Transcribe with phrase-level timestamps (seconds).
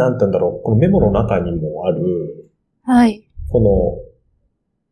[0.00, 2.50] なんて言うんだろう、このメモの中にもある、
[2.82, 3.22] はい。
[3.50, 4.10] この、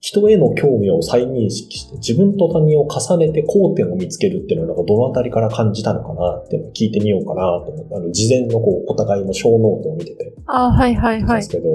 [0.00, 11.50] 人への興味を再認識して、自分と他人を重ねて交点を見つけるっていうのは、なんかどのあたりから感じたのかなっていうのを聞いてみようかなと思って、あの、事前のこう、お互いの小ノートを見てて、あはいはいはいです。
[11.50, 11.68] けど、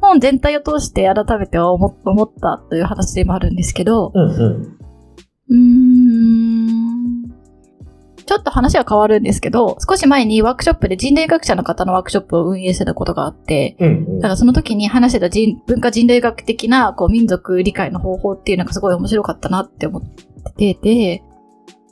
[0.00, 4.78] 本全体を通して改めて思思ったという話でもあるんですけど、うんうん。
[5.48, 5.56] うー
[6.44, 6.45] ん。
[8.26, 21.22] ちょっと話は変わるんですけど、少し前にワークショップで人類学者の方のワークショップを運営してたことがあって、うんうんだからその時に話してた人文化人類学的なこう民族理解の方法っていうのがすごい面白かったなって思ってて、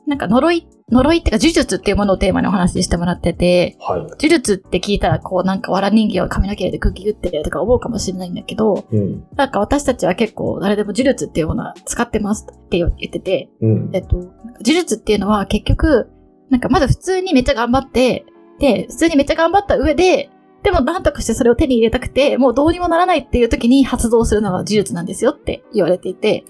[0.06, 4.00] なんか呪い、呪いっていうか呪術っていうものをテーマにお話ししてもらってて、はい。
[4.00, 9.24] 呪術って聞いたらこうなんか藁人形を髪の毛で空気打ってるとか思うかもしれないんだけど、うん。
[9.34, 13.90] なんか私たちは結構誰でも呪術っていうものは使ってますって言ってて、うん。
[13.94, 14.32] えっと、呪
[14.62, 16.10] 術っていうのは結局、
[16.54, 18.24] なんかまず普通にめっちゃ頑張って、
[18.60, 20.30] で、普通にめっちゃ頑張った上で、
[20.62, 26.44] でも何とかしてそれを手に入れたくて、もうどうにもならないっていう時に発動するのが呪術なんですよって言われていて。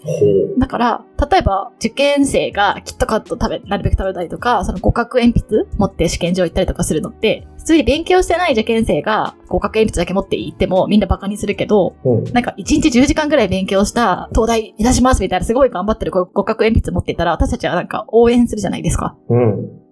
[0.59, 12.25] だから、例えば受験生がキットカット食べ、なるべく食べたりとか、その互角鉛筆持って試験場行ったりとかするのって、普通に勉強してない受験生が互角鉛筆だけ持って行ってもみんなバカにするけど、うん。
[12.33, 19.17] なんか1日10時間ぐらい勉強した東大目指しますみたいなすごい頑張ってる互角鉛筆持っていたら私たちはなんか応援するじゃないですか。
[19.29, 19.84] うん。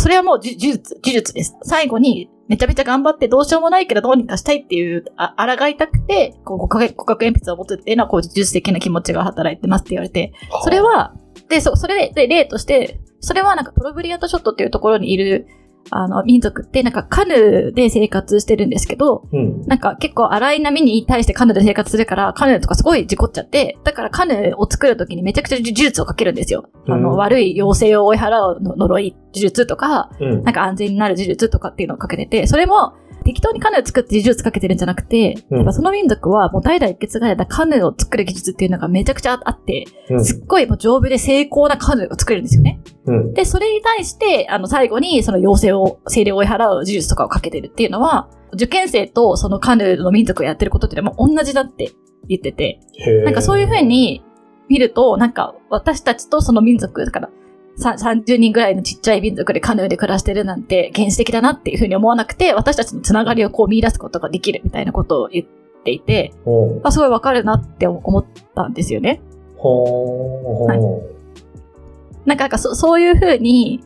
[0.00, 1.56] それはもう呪呪術、呪術です。
[1.62, 11.14] 最後にめちゃめちゃ頑張ってどうしようもないけどどうにかしたいっていう、あ、抗いたくて、こう互角互角鉛筆を持つっていうのはこう呪術的な気持ちが働いてますって言われて、それ、は、
[11.48, 15.46] で、そ、それで、例として、それはなんかトロブリアート諸島っていうところにいる、
[15.90, 19.62] あの、民族ってなんかカヌーで生活してるんですけど、うん。
[19.66, 26.68] なんか結構荒い波に対してカヌーで生活するから、カヌーとかすごい事故っちゃって、だからカヌーを作るときにめちゃくちゃ呪術をかけるんですよ。
[26.88, 30.42] あの、うん悪い妖精を追い払うの呪い呪術とか、うん。
[30.42, 32.94] なんか安全になる呪術とかっていうのをかけてて、それも
[33.24, 42.80] 適当にカヌー作って呪術かけてるんじゃなくて、うんやっぱその民族はもう代々受け継がれたカヌーを作る技術っていうのがめちゃくちゃあって、うんすっごいもう丈夫で精巧なカヌーを作れるんですよね。
[43.06, 43.34] うん。
[43.34, 51.92] で、それに対して、あの、最後にその妖精を、精霊を追い払う呪術とかをかけてるっていうのは、受験生とそのカヌーの民族がやってることってもう同じだって
[52.28, 52.80] 言ってて、
[53.24, 54.22] なんかそういう風に
[54.68, 57.34] 見ると、なんか私たちとその民族、だからさ
[57.78, 65.46] 30人ぐらいのちっちゃい民族でカヌーで暮らしてるなんて原始的だなっていう風に思わなくて、私たちのつながりをこう見出すことができるみたいなことを言っ
[65.82, 66.86] ていて、うん。
[66.86, 68.24] あすごいわかるなって思っ
[68.54, 69.20] たんですよね。
[69.56, 70.68] ほー。
[70.68, 71.02] はいほ
[72.26, 73.84] なんかなんかそそういう風に、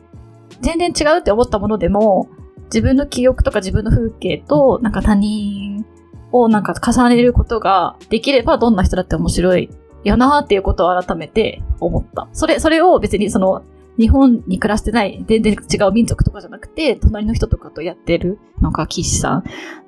[0.61, 2.29] 全然違うって思ったものでも、
[2.65, 5.85] 自分の記憶とか自分の風景と、なんか他人
[6.31, 9.69] をなんか重ねることができれば、どんな人だって面白い
[10.03, 12.29] よなっていうことを改めて思った。
[12.33, 13.63] それ、それを別にその、
[13.99, 19.43] 日本に暮らしてない、全然違う民族とかじゃなくて、隣の人とかとやってるのが岸さん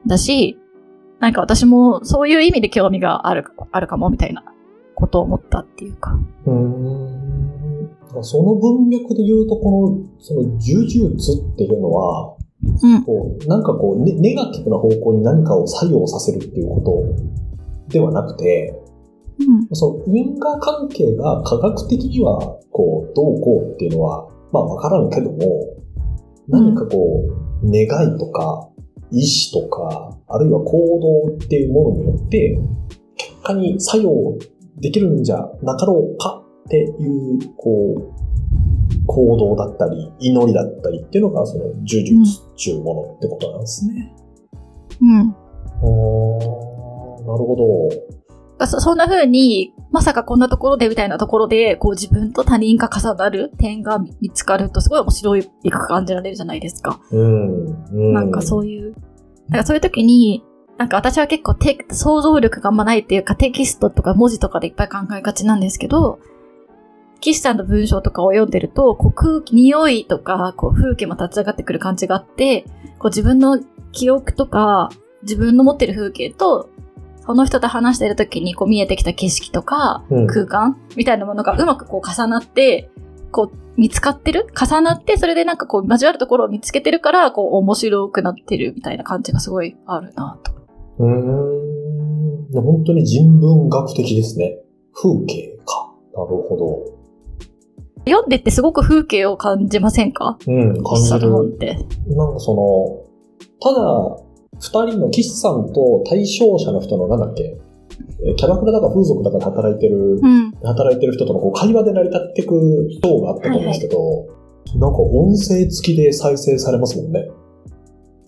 [0.06, 0.60] だし、
[1.22, 4.44] なんか私もそういう意味で興味がある、あるかもみたいな
[4.96, 6.20] ことを思ったっていうか。
[6.46, 6.52] う。
[6.52, 7.90] ん。
[8.22, 12.36] その文脈で言うと、この、その、呪術っていうのは、
[12.84, 13.04] うん。
[13.04, 18.81] こう、なんかこう、ネネガティブな方向に何かを作用させるっていうことではなくて、
[19.48, 19.76] うん。
[19.76, 25.38] その因果関係が科学的には、こう、どうこうっていうのは、まあわからんけども、
[26.48, 26.98] 何かこ
[27.64, 28.70] う、願いとか、
[29.12, 32.60] 意志とか、あるいは行動っていうものによって、
[33.18, 34.38] 結果に作用
[34.80, 44.14] できるんじゃなかろうかっていう、こう、行動だったり、祈りだったりっていうのが、その、呪術っていうものってことなんですね。
[45.02, 45.18] うん。
[45.18, 45.34] なる
[47.26, 48.21] ほど。
[48.62, 57.00] だそそんな風に、まさかこんなところでみたいなところで、こう自分と他人が重なる点が見つかるとすごい面白いく感じられるじゃないですか。
[57.12, 57.66] うん。
[57.66, 58.96] うん、なんかそういう、
[59.50, 60.44] なんかそういう時に、
[60.78, 66.20] なんか私は結構テ想像力があんまないっていうかテキストとか文字とかでいっぱい考えがちなんですけど、
[67.22, 72.66] 岸さんの文章とかを読んでると、こう空気、匂いとか、こう風景も立ち上がってくる感じがあって、
[72.98, 73.60] こう自分の
[73.92, 74.90] 記憶とか、
[75.22, 76.70] 自分の持ってる風景と、
[77.22, 82.90] その人と話してる時にこう見えてきた景色とか、うん空間みたいなものがうまくこう重なって、
[83.32, 84.48] こう見つかってる？
[84.60, 90.52] 重なって、それでなんかこう交わるところを見つけてるから、こう面白くなってるみたいな感じがすごいあるなと。
[91.00, 92.62] うーん。
[92.62, 94.58] 本当に人文学的ですね。
[94.94, 95.94] 風景か。
[96.14, 97.02] なるほど。
[98.06, 100.38] 読んでってすごく風景を感じませんか？
[100.48, 101.30] うん、感じる。
[101.30, 103.06] なんかその、
[103.62, 104.21] ただ、
[104.60, 107.58] 二人の岸さんと対象者の人のなんだっけ、
[108.24, 110.52] えキャバクラだか風俗だかで働いてる、うん。
[110.64, 114.28] 働いてる人とのこう会話で成り立っていく人があったと思うんですけど、
[114.78, 117.30] なんか音声付きで再生されますもんね。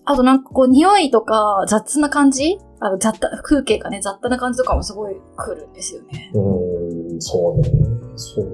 [0.06, 2.58] あとなんかこう、匂いとか雑な感じ？
[2.80, 6.30] あの雑多、風景がね、雑多な感じとかもすごい来るんですよね。
[6.34, 7.70] うん、そうね。
[8.16, 8.50] そうね。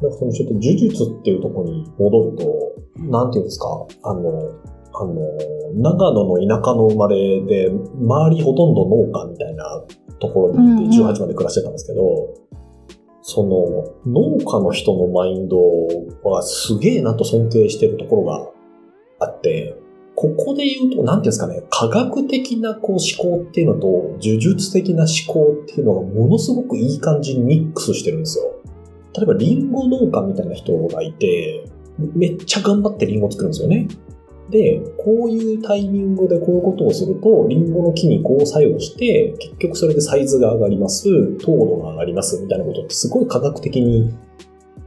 [0.00, 4.22] なんかそのちょっと呪術っていうところに戻ると、なんていうんですか、あの、
[5.00, 5.14] あの、
[5.74, 9.82] 長野の田舎の生まれで、周りほとんど農家みたいな
[10.18, 12.34] ところにいて、うんうん18まで暮らしてたんですけど、
[13.22, 15.56] その、農家の人のマインド
[16.22, 19.76] はすげえなと尊敬してるところがあって、
[20.14, 23.86] ここで言うと、なんていうんですかね、科学的なこう思考っていうのと、
[24.20, 28.44] 呪術的な思考っていうのがものすごくいい感じにミックスしてるんですよ。
[29.16, 31.64] 例えば、リンゴ農家みたいな人がいて、
[32.14, 33.88] めっちゃ頑張ってリンゴ作るんですよね。
[34.50, 44.12] で、こういうタイミングでこういうことをすると、リンゴの木にこう作用して、結局それでサイズが上がります、糖度が上がります、みたいなことってすごい科学的に、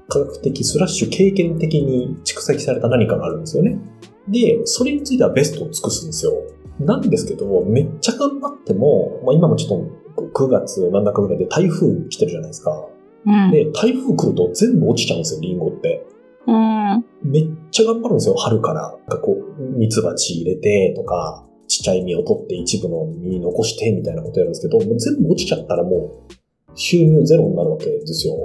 [0.10, 3.80] 科学的スラッシュ経験的に蓄積された何かがあるんですよね。
[4.28, 6.34] で、それについてはベストを尽くすんですよ。
[6.80, 12.88] なんですけど、めっちゃ頑張っても、まあ、今もちょっと9月真ん中ぐらいで台風来てるじゃないですか。
[13.26, 13.52] うん。
[13.52, 16.06] で、台風来ると全部落ちちゃうんですよ、リンゴって。
[16.48, 17.06] うん。
[17.24, 18.82] めっちゃ頑張るんですよ、春から。
[18.82, 26.34] なんかこう、蜜蜂入れてとか、ちっちゃい実を取って一部の実残してみたいなことやるんですけど、もう全部落ちちゃったらもう、
[26.76, 28.36] 収入ゼロになるわけですよ。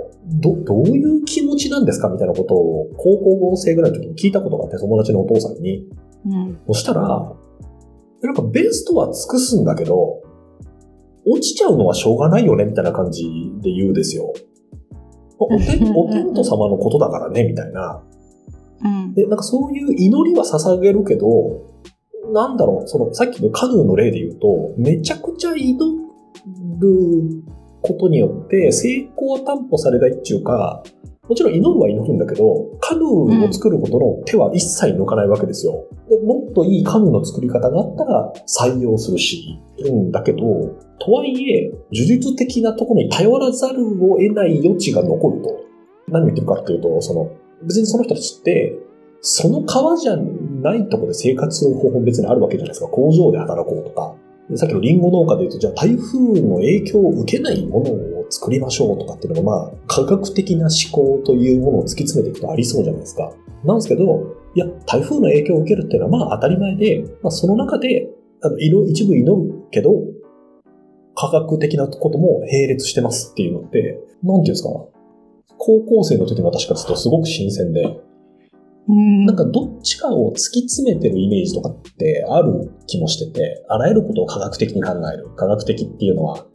[0.40, 5.86] ど、どういう気持ちなんですかみたいなことを、高校生ぐらいの時に聞いたことがあって、友達のお父さんに。
[6.26, 6.58] うん。
[6.66, 7.02] そしたら、
[8.22, 10.22] なんかベストは尽くすんだけど、
[11.26, 13.24] 落ちちゃうのはしょうがないよね、みたいな感じ
[13.60, 14.32] で言うんですよ。
[15.38, 18.02] お天 お天道様のことだからね、みたいな。
[18.82, 19.14] うん。
[19.14, 21.26] で、なんかそういう祈りは捧げるけど、
[22.32, 25.78] なんだろう、そのさっきのカヌーの例で言うと、めちゃくちゃ祈
[26.78, 27.42] る
[27.82, 30.82] ことによって成功は担保されないっていうか、
[31.28, 32.44] もちろん祈るは祈るんだけど、
[32.80, 35.84] カヌーを作ることの手は一切抜かないわけですよ。
[36.08, 40.38] でもっといいカヌーの作り方があったら採用するし、うんだけど、
[40.98, 45.68] とはいえ、呪術的なところに頼らざるを得ない余地が残ると。
[46.08, 47.30] 何を言ってるかっていうと、その、
[47.62, 48.78] 別にその人たちって、
[49.20, 52.88] その川じゃないところで生活する方法別にあるわけじゃないですか。
[52.88, 54.14] 工場で働こうとか。
[54.56, 63.30] さっきのリンゴ農家で言うと、じゃあ台風の影響を受けないものを作りましょうとかっていうのが、まあ、科学的な思考というものを突き詰めていくとありそうじゃないですか。
[63.64, 68.08] なんですけど、いや、台風の影響を受けるっていうのはまあ当たり前で、まあその中で、
[68.40, 69.92] あの、色一部祈るけど、
[71.14, 74.70] 科学的なことも並列してますっていうのって、なんていうんですか、
[75.56, 78.00] 高校生の時の私からするとすごく新鮮で、
[78.88, 79.26] うん。
[79.26, 85.28] なんかどっちかを突き詰めてるイメージとかってある気もしてて、あらゆることを科学的に考える。
[85.36, 86.46] 科学的っていうのは、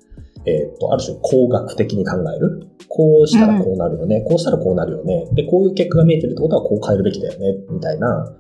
[0.46, 2.68] えっ、と、ある種工学的に考える。
[2.90, 4.22] こうしたらこうなるよね。
[4.28, 5.28] こうしたらこうなるよね。
[5.34, 7.56] で、こういう結果が見えてるってことはこう変えるべきだよね。
[7.70, 8.36] みたいな、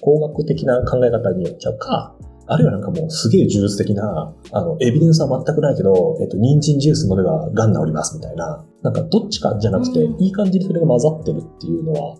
[0.00, 2.14] 工学的な考え方によっちゃうか、
[2.50, 12.16] あるいはなんかもうすげえ呪術的な、あの、エビデンスは全くないけど、えっ、と、人参ジュース飲めば癌治りますみたいな、なんかどっちかじゃなくて、うんいい感じにそれが混ざってるっていうのは、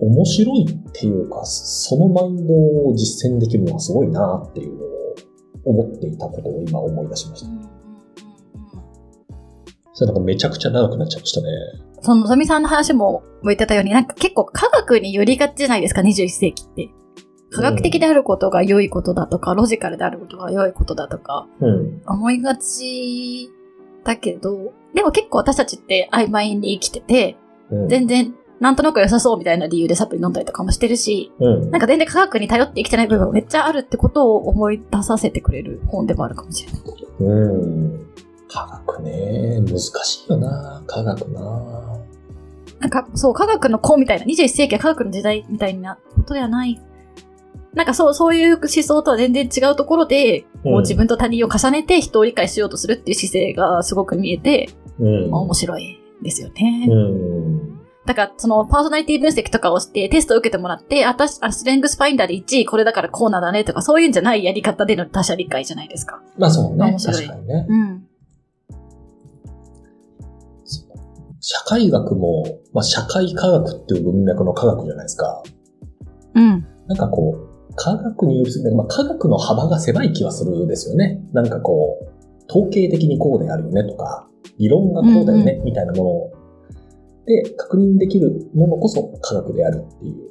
[0.00, 5.14] 面白いっていうか、そのマインドを実践できるのはすごいなっていうのを
[5.64, 7.48] 思っていたことを今思い出しました。
[9.92, 11.48] それなんかめちゃくちゃ長くなっちゃいましたね。
[12.00, 16.88] その、のぞみさんの話も言ってたように、なんか結構科学に寄りがちじゃないですか、21世紀って。
[17.50, 22.02] 科学的であることが良いことだとか、ロジカルであることが良いことだとか、うん。
[22.06, 23.50] 思いがち
[24.04, 27.36] だけど、でも結構私たちって曖昧に生きてて、
[27.70, 27.88] うん。
[27.88, 31.70] 全然なんとなく良さそうみたいな理由でサプリ飲んだりとかもしてるし、うん。
[31.70, 36.82] なんか全然科学に頼って生きてない部分がめっちゃあるってことを思い出させてくれる本でもあるかもしれない。
[37.20, 38.06] うん。
[38.48, 39.60] 科学ね。
[39.60, 40.82] 難しいよな。
[40.86, 42.00] 科学な。
[42.80, 46.80] なんかそう、科学の子みたいな、21世紀は科学の時代みたいなことではない。
[47.74, 55.32] なんかそう、そういう思想とは全然違うところで、こう自分と他人を重ねて人を理解しようとするっていう姿勢がすごく見えて、うん。
[55.32, 56.86] 面白いですよね。
[56.90, 57.80] うん。
[58.06, 66.22] だから、その、パーソナリティ分析とかをして、テストを受けてもらって、あたし、あストレングスファインダーで1位これだからこうなんだねとか、そういうんじゃないやり方での他者理解じゃないですか。
[66.36, 66.86] まあそうね。
[66.86, 67.66] 面白い確かにね。
[67.68, 68.06] うん。
[71.40, 75.42] 社会学も、まあ社会科学っていう文脈の科学じゃないですか。
[76.34, 76.66] うん。
[76.86, 77.49] なんかこう、
[77.82, 81.22] 科学によりすぎて、まあ科学の幅が狭い気はするですよね。
[81.32, 86.32] なんかこう、統計的にこうであるよねとか、理論がこうだよね、みたいなものを、
[87.26, 90.30] で、確認できるものこそ科学であるっていう。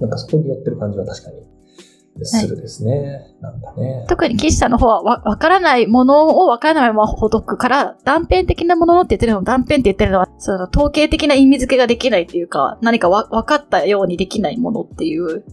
[0.00, 3.34] なんかそこに寄ってる感じは確かにするですね。
[3.40, 4.04] なんかね。
[4.08, 15.44] 特に岸さんの方はわ、わからないものをわからないままほどくから、断片的なものって言ってるのを断片って言ってるのは、その統計的な意味付けができないっていうか、何かわ、分かったようにできないものっていう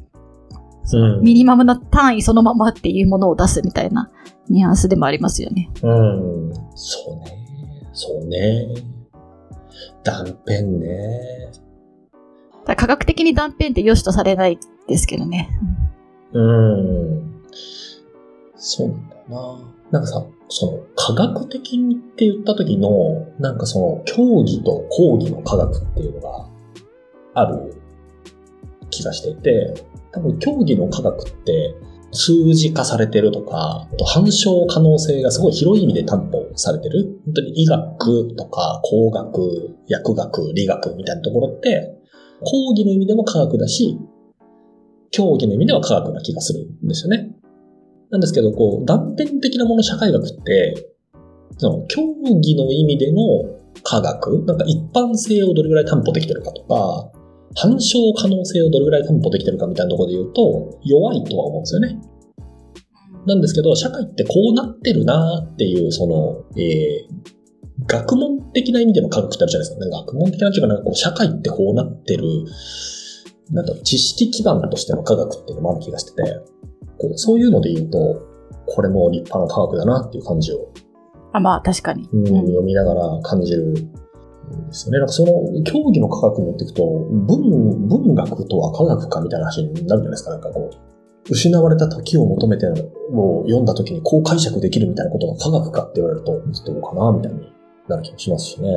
[0.94, 4.12] うんミニマムな単位そのままっていうものを出すみたいな
[4.50, 5.70] ニュアンスでもありますよね。
[5.82, 6.54] うん。
[6.76, 7.42] そうね。
[7.94, 8.68] そうね。
[10.04, 11.52] 断片ね。
[12.66, 15.50] だ科学的に断片って良しとされないですけどね。
[16.34, 17.44] うん。
[18.56, 19.72] そうなんだよな。
[19.92, 26.48] なんかさ、その、科学的にって言った時の、なんかその、競技と講義の科学っていうのが
[27.34, 27.81] ある
[28.92, 29.74] 気がしていて、
[30.12, 31.76] 多分競技の科学って
[32.12, 37.20] 数字化されてるとか、あと反証可能性がすごい広い意味で担保されてる。
[37.26, 41.98] 本当に医学とか工学、薬学、理学みたいなところって、
[42.44, 43.98] 講義の意味でも科学だし、
[45.12, 47.36] 競技の意味では科学な気がするんですよね。
[48.10, 50.74] なんですけど、こう、断片的なもの社会学って、
[51.58, 52.02] その、競
[52.42, 53.22] 技の意味での
[53.84, 57.12] 科学、なんか一般性をどれぐらい担保できてるかとか、
[57.56, 62.00] 反証可能性をどれぐらい担保できてるかみたいなところで言うと、弱いとは思うんですよね。
[63.28, 67.42] なんですけど、社会ってこうなってるなっていう、その、えー
[67.88, 69.86] 学問的な意味での科学ってあるじゃないですか。
[69.86, 72.24] なんか学問的なっていうか、なんかこう、社会ってこうなってる、
[73.52, 76.42] なんだろう、知識基盤としての科学っていうのもある気がしてて、
[77.00, 78.22] こうそういうので言うと、
[78.68, 80.72] これも立派な科学だなっていう感じを、
[81.34, 82.08] あ、まあ確かに。
[82.12, 83.74] うんうん読みながら感じるん
[84.52, 85.00] ですよね。
[85.00, 85.32] なんかその、
[85.64, 90.32] 競技の科学によっていくと、文、文学とは科学かみたいな話になるじゃないですか。
[90.32, 90.76] なんかこう、
[91.30, 97.40] 失われた時を求めてを読んだ時にこう解釈できるみたいなことが科学かって言われると、どうかなみたいに
[97.88, 98.70] なる気もしますしね。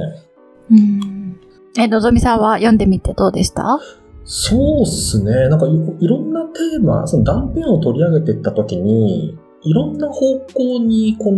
[0.70, 1.40] うん。
[1.78, 3.80] え、のぞみさんは読んでみてどうでした？
[4.24, 5.48] そうっすね。
[5.48, 11.32] なんかいいろんなテーマ、その断片を取り上げていったときに、いろんな方向にこ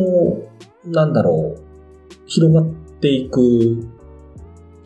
[0.85, 1.62] の、なんだろう、
[2.26, 2.64] 広がっ
[3.00, 3.40] ていく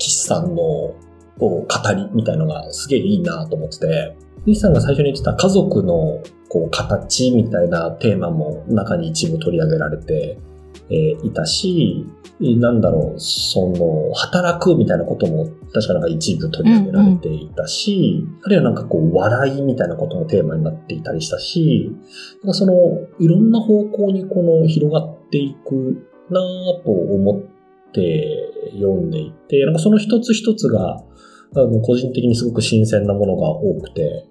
[0.01, 0.97] 岸さんのこ
[1.39, 4.17] う語りみたいのがすげえいいなと思ってて、
[4.47, 10.39] 岸さんが最初に言ってた家族のこう形みたいなテーマも中に一部取り上げられて、
[10.89, 12.07] えいたし、
[12.41, 21.93] なんだろう、その、働くみたいなことも確かなんか一部取り上げられていたし、あるいはなんかこう、笑いみたいなこともテーマになっていたりしたし、
[22.43, 22.73] なんかその、
[23.21, 27.43] いろんな方向にこの広がっていくなぁと思っ
[27.93, 30.97] て読んでいて、なんかその一つ一つが、
[31.57, 34.27] あの、個人的にすごく新鮮なものが多くて、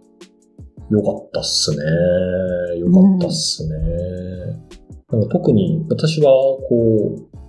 [0.90, 2.80] よかったっすね。
[2.80, 3.76] よかったっすね。
[5.12, 7.40] なんか特に私は、こう、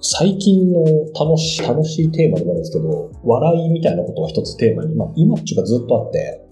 [0.00, 0.84] 最近の
[1.18, 6.46] 楽し楽しいテーマでもあるんですけど、笑いみたいなことが一つテーマに、まあ今っていうかずっとあって、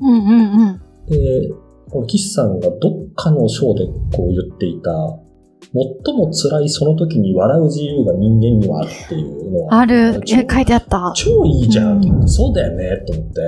[0.00, 0.80] うんうんうん。
[1.06, 1.50] で、
[1.90, 3.84] この岸さんがどっかの章で
[4.16, 4.90] こう言っていた、
[5.72, 10.20] 最も辛いその時に笑う自由が人間にはあるっていうのは、ある。
[10.26, 11.12] 書いてあった。
[11.14, 13.40] 超いいじゃん、うんそうだよね、と思って。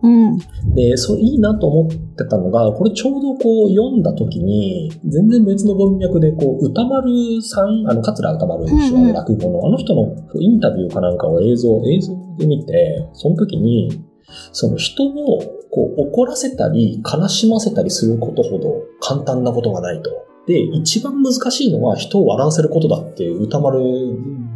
[0.00, 0.38] うん。
[0.74, 14.04] で、それいいなと思ってたのが、これちょうどこう読んだ時に、全然別の文脈で、こう、歌丸さん、あの、桂歌丸でしょ、うんうんあの落語の、あの人のインタビューかなんかを映像、映像で見て、その時に、
[14.52, 15.40] その人を
[15.70, 20.10] こう怒らせたり悲しませたりすることほど簡単なことがないと。
[20.48, 23.80] で、一番難しいのは人を笑わせることだって歌丸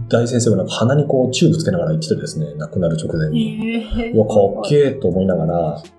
[0.09, 3.59] 大先生がなんか鼻にこうチューブつけながら言っててですね、亡くなる直前に。
[3.59, 4.35] いや、か
[4.65, 5.93] っけえと思いながら、うん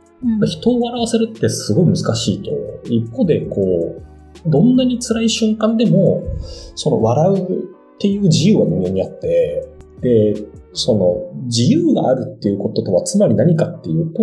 [0.47, 2.49] 人を笑わせるってすごい難しいと。
[2.85, 4.01] 一方で、こ
[4.45, 6.23] う、どんなに辛い瞬間でも、
[6.75, 7.63] その笑う
[7.95, 9.67] っていう自由は人間にあって、
[10.01, 10.33] で、
[10.71, 14.21] その自由があるっていうこととはつまり何かっていうと、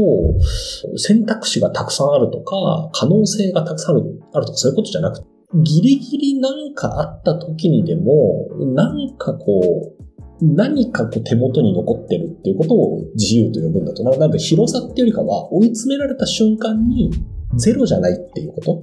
[0.96, 10.04] 選択肢がたくさんあるとか、可能性がたくさんあるあるとかそういうことじゃなくて、ギリギリなんかあった時にでも、なんかこう、
[10.42, 14.02] 何かこう手元に残ってるっていうことを自由と呼ぶんだと。
[14.04, 17.10] ななんで広さっていうよりかは追い詰められた瞬間に
[17.56, 18.82] ゼロじゃないっていうこと？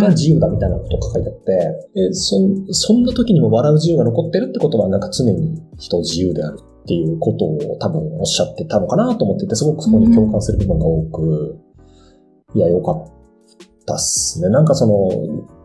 [0.00, 1.36] が自由だみたいなことが書いてあっ
[1.94, 11.58] て、でそんそんな時にも笑う自由が残ってるってことはなんか常に人自由であるっていうことを多分おっしゃってたのかなと思っていて、すごくそこに共感する部分が多く、
[12.54, 13.12] いや、よかった
[13.94, 14.48] っすね。
[14.48, 15.10] なんかその、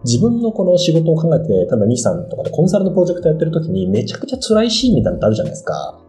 [0.06, 6.00] 自分のこの仕事を考えて、例えば2、3とかでコンサルのプロジェクトやってる時にめちゃくちゃ辛いシーンみたいなのってあるじゃないですか。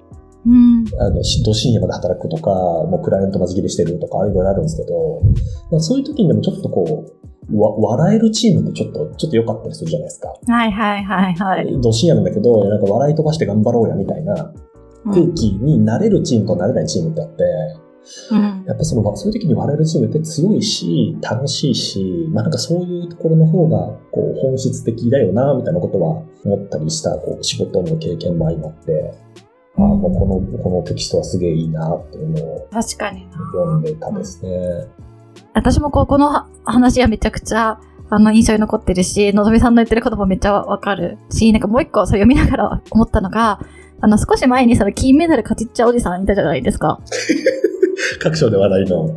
[0.47, 0.85] うん。
[0.99, 5.23] あの、しど深夜まで働くとか、もうクライアント間仕切りしてるとか、いろいろあるんですけど、
[5.71, 10.29] まあそういう時にでもちょっとこう、わ笑えるチームってちょっと、ちょっと良かったりするじゃないですか。
[10.29, 11.81] はいはいはいはい。
[11.81, 14.53] ど深夜なんだけど、なんか笑い飛ばして頑張ろうやみたいな
[15.13, 17.45] 空気になれるチームとなれないチームってあって、
[18.31, 18.65] うん。
[18.67, 23.79] やっぱその、そういう時に笑えるチームって強いし、楽しいし、まあなんかそういうところの方が、
[24.11, 29.15] こう、本質的だよな、みたいなことは思ったりした、こう、仕事の経験も相まって、
[29.77, 33.33] ああ、もうこの、このテキストはすげえいいなっていうのを確かにな。
[33.33, 34.87] 読んでたですね。
[35.53, 37.81] 私もここのは話はめちゃくちゃ、
[38.11, 43.61] あの、印象に残ってるし、のぞみさんの言ってることもめっちゃわかるし、なんかもう一個それ読みながら思ったのが、
[44.01, 47.01] あの、少し前にその金メダル勝ちっちゃうおじさんいたじゃないですか。
[48.25, 49.15] 各所で話題の。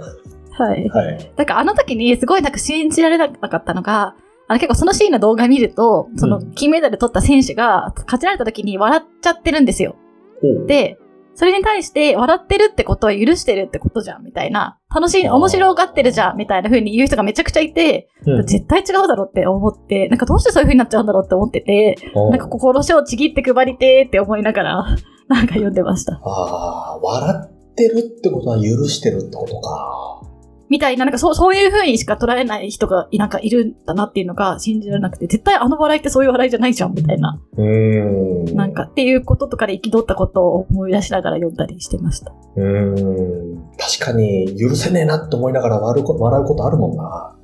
[0.52, 0.88] はい。
[0.90, 1.32] はい。
[1.36, 4.16] だからあの時にすごいなんか信じられなかったのが、
[4.50, 9.96] あの結構そのシーンの動画見ると、そのうん金メダル取った選手が勝ちられた時に笑っちゃってるんですよ。
[10.44, 10.98] おうで、
[11.36, 14.80] それに対して笑ってるってことは許してるってことじゃん、みたいな。
[14.94, 24.84] 楽しい、面白がってるじゃん、みたいな風に言う人がめちゃくちゃいて、うん絶対違うだろうって思って、なんかどうしてそういう風になっちゃうんだろうって思ってて、なんか心をちぎって配りてーって思いながら、
[25.28, 26.14] なんか読んでました。
[26.14, 30.22] ああ、笑ってるってことは許してるってことか。
[30.70, 37.40] みたいな、なんかそう、そういう風にしか捉えない人が、なんかいるんだなっていうのが信じられなくて、絶対あの笑いってそういう笑いじゃないじゃん、みたいな。
[37.56, 38.56] うーん。
[38.56, 42.34] なんか、っていうこととかで憤ったことを思い出しながら読んだりしてました。
[42.58, 43.70] うーん。
[43.78, 47.36] 確かに許せねえなって思いながら笑うこ笑うことあるもんな。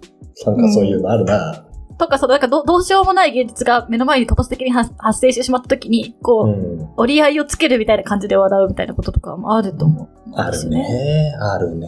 [0.46, 1.66] なんかそういうのあるな。
[2.04, 6.90] とか、その、なんかどどうしようもない現実が目の前に突発的に発発生してしまった時に、こう、うん。
[6.98, 10.08] 折り合いをつけるみたいな感じで笑うみたいなこととかもあると思う。
[10.36, 10.70] ある。
[10.70, 11.34] ね。
[11.40, 11.88] あるね。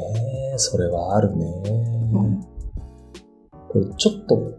[0.57, 1.45] それはあるね。
[2.13, 2.41] うん。
[3.69, 4.53] これちょっと、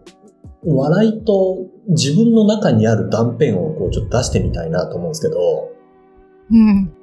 [0.65, 1.57] 笑いと
[1.89, 5.71] 自分の中にある断片をこうちょっと出してみたいなと思うんですけど、
[6.51, 6.93] うん。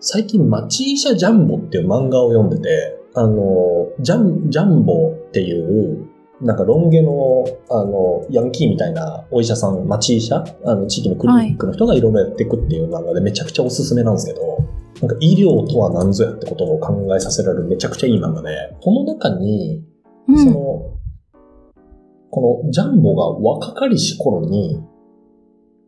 [0.00, 6.05] 最近、マチーシャ・ジャンボっていう漫画を読んでて、あの、ジャン、ジャンボっていう、
[6.40, 14.58] なんかロン毛の、あの、ヤンキーみたいなお医者さん、マチーシャあの、地域のクリニックの人がいろいろやっていくっていう漫画でめちゃくちゃおすすめなんですけど、
[15.00, 19.82] なんか医療とは何ぞやってことを考えさせられるめちゃくちゃいい漫画で、この中に、
[20.28, 20.38] うん。
[20.38, 20.52] その、
[22.30, 24.82] このジャンボが若かりし頃に、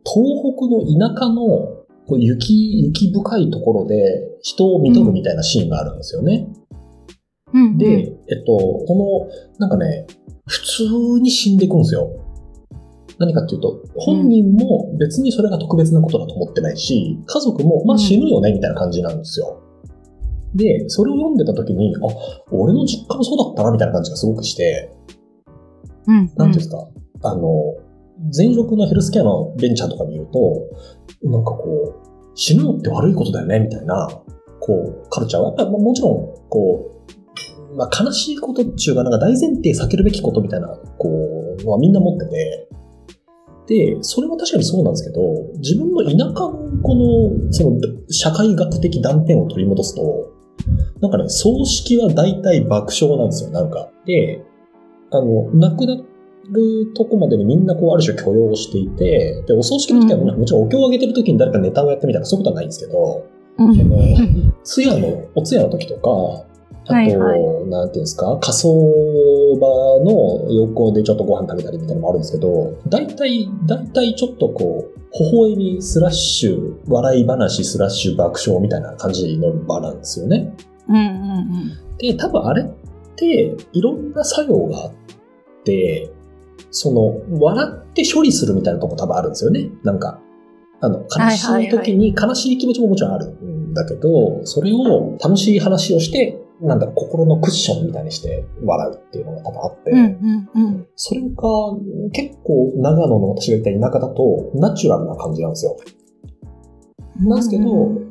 [0.03, 3.95] 東北の田舎のこう雪、雪深いところで
[4.41, 6.47] 人を見とるみたいなシーンがあるんですよね。
[7.53, 7.85] うん、で、
[8.27, 10.07] えっと、この、なんかね、
[10.49, 10.83] 普通
[11.21, 12.09] に死んでいくんですよ。
[13.19, 19.61] 何かっていうと、本人も別にそれが特別なことだと思ってないし、家族も、まあ死ぬよね、みたいな感じなんですよ。
[20.55, 21.99] で、それを読んでた時に、あ、
[22.51, 24.91] 俺の実家もそうだったな、みたいな感じがすごくして、
[26.07, 26.25] うん、うん。
[26.25, 26.87] なんていうんですか、
[27.23, 27.75] あの、
[28.35, 34.07] 前職のヘルスケアのベンチャーとか見ると、なんかこう、死ぬのって悪いことだよね、みたいな、
[34.61, 36.98] こう、カルチャーは、やっぱりもちろん、こう、
[37.79, 42.69] まあ、悲しいことっていうか、なんか大前提避けるべきことみたいな、こう、のはみんな持ってて、
[43.67, 45.21] で、それは確かにそうなんですけど、
[45.59, 46.95] 自分の田舎のこ
[47.39, 50.33] の、その、社会学的断片を取り戻すと、
[50.99, 53.89] なんかね、葬式は大体爆笑なんですよ、なんか。
[54.05, 54.43] で、
[55.11, 63.25] あの、亡くなるとこまでにみんなこう、ある種許容していて、で、お葬式の時はもちろんお経をあげてる時に誰かネタをやってみたいな、そういうことはないんですけど、
[63.57, 66.48] うん、そのうん通夜の、お通夜の時とか、
[66.89, 80.55] あと、はいはいなんていうんですか、火葬場の横でちょっとご飯食べたりみたいなのもあるんですけど、大体、大体ちょっとこう、微笑みスラッシュ、笑い話スラッシュ爆笑みたいな感じの場なんですよね。
[80.87, 81.97] うん、うん。
[81.97, 84.93] で、多分あれって、いろんな作用があっ
[85.63, 86.11] て、
[86.71, 89.69] その、笑って処理するみたいなとこ多分あるんですよね。
[89.83, 90.19] なんか、
[90.81, 100.87] あの、悲しい時に悲しい気持ちももちろんあるんだけど、それを楽しい話をして、なんだろう、心のクッションみたいにして笑うっていうのが多分あって、うん、うん、うん。
[100.95, 101.27] それが
[102.11, 105.77] 結構長野の私がいた田舎だとナチュラルな感じなんですよ。
[107.21, 108.09] なんですけどうん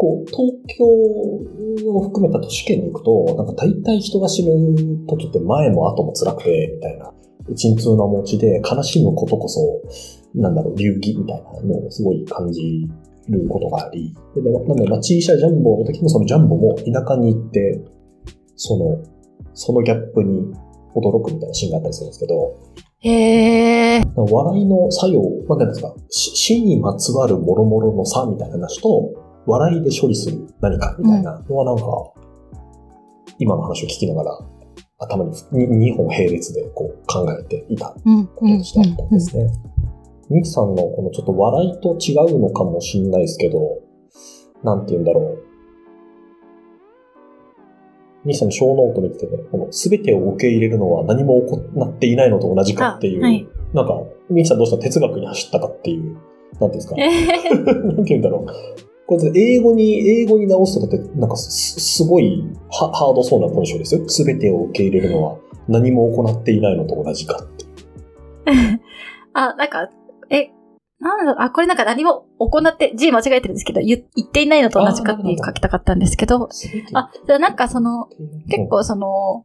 [0.00, 7.12] こう、東京を含めた都市圏に行くと、なんか大体人が死ぬ時って前も後も辛くて、みたいな、
[7.54, 9.82] 鎮痛な持ちで悲しむことこそ、
[10.34, 12.88] なんだろう、流儀みたいなのをすごい感じ
[13.28, 17.80] ることがあり、で、でなんで、マチーシャジャンボの時もそのジャンボも田舎に行って、
[18.56, 19.02] その、
[19.54, 20.42] そのギャップに
[20.94, 22.56] 驚くみたいなシーンがあったりするんですけど、
[23.02, 24.02] へえ。
[24.14, 29.12] 笑いの作用、まあ、なんですか、し死にまつわる諸々の差みたいな話と、
[29.46, 31.84] 笑いで処理する何かみたいなのはなんか、
[33.38, 34.38] 今の話を聞きながら、
[34.98, 35.32] 頭に
[35.92, 39.50] 2本並列でこう考えていたうん、うん、こととしてあったんですね。
[40.30, 43.82] ミキさんのこのちょっと笑いと違うのかもしれないですけど、
[44.62, 45.44] なんて言うんだろう。
[48.24, 53.46] ミキさんの小ノート見ててね、この全てを受け入れるのは何も言っていないのと同じかっていう、はい。
[53.74, 53.94] なんか、
[54.28, 56.22] ミキさんどうした哲学に走ったかっていう、なんてい
[56.64, 56.94] うんですか。
[56.96, 58.46] えーなんて言うんだろう。
[59.06, 64.08] これ英語に、英語に直すとだって、なんかすすごいハハードそうな文章ですよ。
[64.08, 67.64] すべてを受け入れるのは何も行っていないのと同じかって。
[69.34, 69.90] あ、なんか、
[70.30, 70.50] え、
[71.00, 76.48] なんだろう、あ、これなんか何も行って、字間違えてるんですけど、言言っていないのと同じかっていう書きたかったんですけど、
[76.94, 78.08] あ、でなんかその、
[78.48, 79.44] 結構その、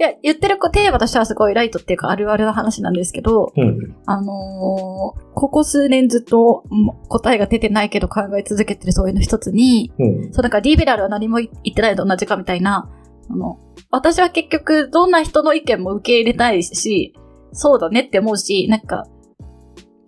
[0.00, 3.96] いや、言ってるテーマとしてはすごいライトっていうかあるあるな話なんですけど、うん。
[4.06, 10.32] あのーここ数年ずっとうん答えが出てないけど考え続けてるそういうの一つに、うん。
[10.32, 12.90] そう、だからリベラルは何も言ってないのと同じかみたいな、
[13.28, 13.58] あの、
[13.90, 17.14] 私は結局どんな人の意見も受け入れたいし、
[17.52, 19.06] そうだねって思うし、なんか、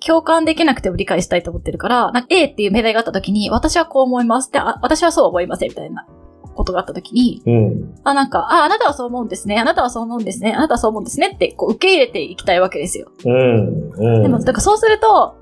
[0.06, 6.06] 共感できなくても理解したいと思ってるから、なんか A っていう命題があった時に、私はこう思いますって、あ私はそうは思いませんみたいな
[6.54, 7.94] ことがあった時に、うん。
[8.04, 9.58] あ、なんか、あ、あなたはそう思うんですね。
[9.58, 10.52] あなたはそう思うんですね。
[10.54, 13.10] あなたはそう思うんですねって、こう、受け入れていきたいわけですよ。
[13.24, 13.90] うん。
[13.92, 14.22] うん。
[14.22, 15.36] でも、だからそうすると、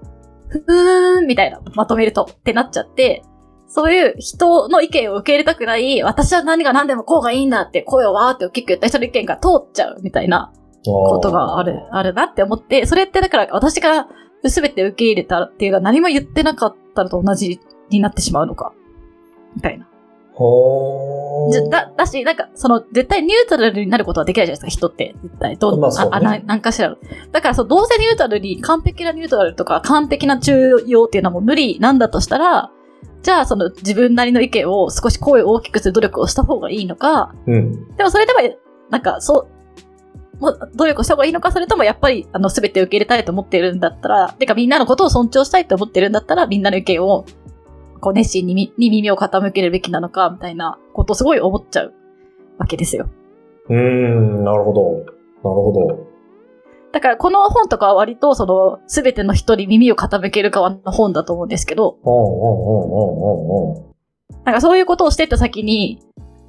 [0.49, 3.23] ふーん、みたいな、まとめると、ってなっちゃって、
[3.67, 10.53] そういう人の意見を受け入れたくない、私は何が何でもこうがいいんだって声をわーって大きく言った人の意見が通っちゃうみたいな
[10.85, 14.09] ことがある、あるなって思って、それってだから私が
[14.49, 18.73] 全て受け入れたっていうのは何も言ってなかったのと同じになってしまうのか。
[19.55, 19.87] みたいな。
[21.51, 25.15] じゃだ、だし、なんか、その、絶対ニュートラルになることはできないじゃないですか、人って。
[25.23, 25.57] 絶対。
[25.59, 26.97] どう、まあねあ、な、なんかしらの。
[27.31, 32.71] だから、そう、どうせニュートラルに、完璧なニュートラルとか、完璧な中庸っていうのはもう無理なんだとしたら、
[33.23, 37.97] じゃあ、その、自分なりの意見を少し声を大きくする努力をした方がいいのか、うん。
[37.97, 38.39] でもそれでも、
[38.89, 39.49] なんか、そう、
[40.41, 47.27] もう努力した方がいいのか、それともやっぱり、あの、すべて受け入れたいと思ってるんだったら、てかみんなのことを尊重したいと思ってるんだったら、みんなの意見を、
[48.01, 51.93] こう、熱心にみに耳を傾けるべきなのか、みたいなことをすごい思っちゃう
[52.59, 53.09] わけですよ。
[53.69, 54.45] うーん。
[54.45, 54.93] なるほど。
[54.93, 55.07] なる
[55.43, 56.07] ほど。
[56.93, 63.91] だから、この本とかは割と、その、すべての人に耳を傾ける側の本だと思うんですけど、うんうんうんうんうんうん。
[64.45, 66.01] なんかそういうことをしてった先に、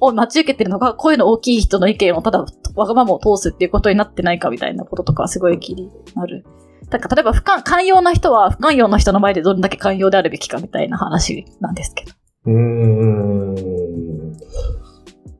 [0.02, 6.44] を待ち受けてるのが、声の大きい人の意見をただ、わがままを通すっていうことになってないかみたいなこととか、すごい気になる。
[6.90, 12.12] だから、例えば、不寛、寛容な人は、不寛容な人の前でどれだけ寛容であるべきかみたいな話なんですけど。
[12.46, 14.36] うーん。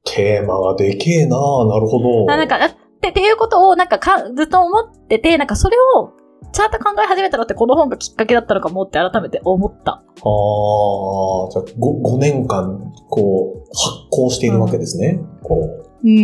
[0.04, 2.32] テーマがでけえななるほど。
[2.32, 2.70] あなんか、あっ
[3.00, 6.12] て、っていうことを、なんかか、ずっと思ってて、なんかそれを、
[6.52, 9.92] ちゃんと考え始めたのってこの本がきっかけだったのかもって改めて思った。
[9.92, 15.20] ああ、じゃあ 5, 5年間、こう、発行しているわけですね。
[15.42, 16.08] こうん。
[16.08, 16.16] う、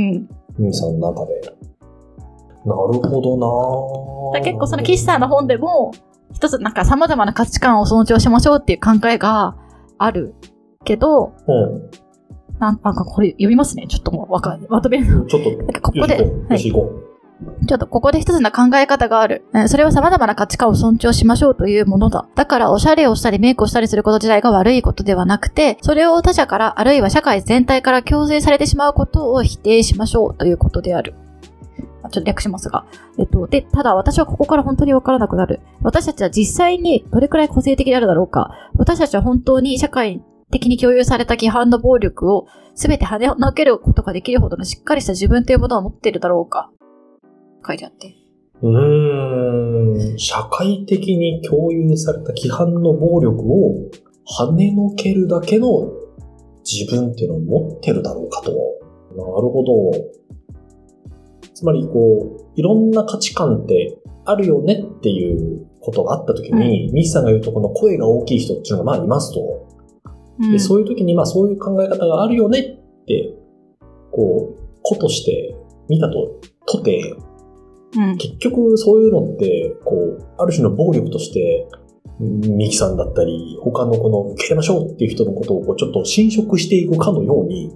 [0.59, 1.41] ミミさんの中で。
[2.65, 2.77] なる
[3.09, 5.93] ほどな結構その岸さんの本でも、
[6.35, 9.57] 一つなんか様々な価値観を尊重しましょうっていう考えが
[9.97, 10.35] ある
[10.85, 11.91] けど、うん。
[12.59, 13.87] なんなんかこれ読みますね。
[13.89, 15.25] ちょっともうわかんまとめるの。
[15.27, 16.19] ちょっと、ここで、
[16.51, 17.08] よし行こう。
[17.67, 19.45] ちょっとここで一つの考え方がある。
[19.67, 22.27] それは様々な価値観を尊重しましょうというものだ。
[22.35, 31.15] だからおしゃれをしたりメイクをしたりすること自体が悪いことではなくて、それを他者からあるいは社会全体から強制されてしまうことを否定しましょうということである。
[32.03, 32.87] ちょっと略しますが。
[33.19, 35.61] えっと、で、ただ私はここから本当にわからなくなる。
[35.83, 38.51] 私たちは実際にどれくらい個性的であるだろうか。
[38.77, 46.71] 私たちは本当に社会的に共有された規範の暴力を全て跳ねのけることができるほどのしっかりした自分というものを持っているだろうか。
[47.67, 48.15] 書いてあって。
[48.63, 50.15] う。
[50.15, 50.19] ん。
[50.19, 53.91] 社会的に共有された規範の暴力を
[54.41, 55.93] 跳ねのけるだけの
[56.71, 58.51] 自分っていうのを持ってるだろうかと。
[59.17, 60.19] なるほど。
[61.55, 69.41] つまり、こう、いろんな価値観ってあるよねっていうことがあったときに、ミスさんが言うとこの声が大きい人っていうのがまあいますと。
[69.41, 73.35] うんでそういう時に、まあそういう考え方があるよねって、
[74.13, 75.57] こう、子として
[75.89, 77.17] 見たと、とて、
[77.97, 78.17] うん。
[78.17, 81.67] 結局そういうのって、こう、ある種の暴力として、
[82.21, 87.73] ミキさんだったり、他のこの受け入れましょうっていう人のことをこうちょっと侵食していくかのように、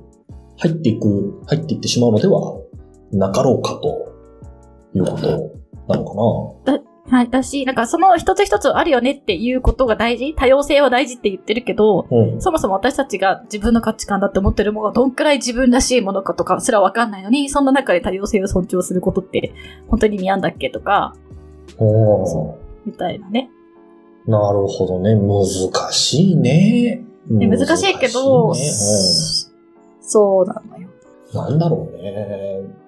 [0.59, 2.61] 入っていく、入っていってしまうのでは
[3.12, 4.12] なかろうかと
[4.94, 5.53] いうこと
[5.88, 6.82] なのか
[7.12, 7.29] はい。
[7.29, 12.40] だし、なんかその一つ一つあるよねっていうことが大事多様性は大事って言ってるけど、なうん。
[12.40, 19.53] そもそも私たちが自分の価値観だって思ってるものがどんくらい自分らしいものかとかすらわかんないのに、そんな中で多様性を尊重することって
[19.88, 21.14] 本当に意味あんだっけとか、
[21.77, 23.51] おみたいなね。
[24.27, 25.14] なるほどね。
[25.14, 27.05] 難しいね。
[27.29, 28.61] で難しいけど、ね
[30.01, 30.88] そうなのよ。
[30.88, 30.92] うん
[31.35, 32.82] なんだろうね。